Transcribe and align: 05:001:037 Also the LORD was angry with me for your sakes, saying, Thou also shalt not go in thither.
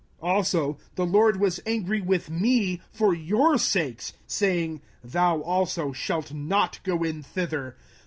05:001:037 0.23 0.33
Also 0.33 0.77
the 0.95 1.05
LORD 1.05 1.39
was 1.39 1.59
angry 1.63 2.01
with 2.01 2.27
me 2.31 2.81
for 2.91 3.13
your 3.13 3.59
sakes, 3.59 4.13
saying, 4.25 4.81
Thou 5.03 5.41
also 5.41 5.91
shalt 5.93 6.33
not 6.33 6.79
go 6.83 7.03
in 7.03 7.21
thither. 7.21 7.77